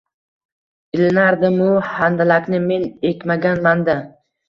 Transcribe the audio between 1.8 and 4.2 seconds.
handalakni men ekmaganman-da